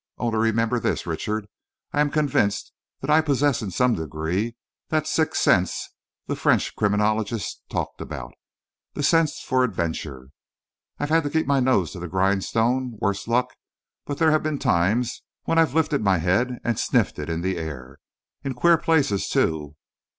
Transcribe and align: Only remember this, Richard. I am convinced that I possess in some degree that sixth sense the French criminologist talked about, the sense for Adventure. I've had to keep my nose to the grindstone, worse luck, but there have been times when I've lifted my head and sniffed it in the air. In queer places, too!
Only 0.17 0.39
remember 0.39 0.79
this, 0.79 1.05
Richard. 1.05 1.45
I 1.93 2.01
am 2.01 2.09
convinced 2.09 2.73
that 3.01 3.11
I 3.11 3.21
possess 3.21 3.61
in 3.61 3.69
some 3.69 3.93
degree 3.93 4.55
that 4.89 5.05
sixth 5.05 5.39
sense 5.39 5.91
the 6.25 6.35
French 6.35 6.75
criminologist 6.75 7.61
talked 7.69 8.01
about, 8.01 8.33
the 8.95 9.03
sense 9.03 9.41
for 9.41 9.63
Adventure. 9.63 10.29
I've 10.97 11.09
had 11.09 11.21
to 11.25 11.29
keep 11.29 11.45
my 11.45 11.59
nose 11.59 11.91
to 11.91 11.99
the 11.99 12.07
grindstone, 12.07 12.97
worse 12.99 13.27
luck, 13.27 13.53
but 14.07 14.17
there 14.17 14.31
have 14.31 14.41
been 14.41 14.57
times 14.57 15.21
when 15.43 15.59
I've 15.59 15.75
lifted 15.75 16.01
my 16.03 16.17
head 16.17 16.57
and 16.63 16.79
sniffed 16.79 17.19
it 17.19 17.29
in 17.29 17.41
the 17.41 17.57
air. 17.57 17.99
In 18.43 18.55
queer 18.55 18.79
places, 18.79 19.29
too! 19.29 19.75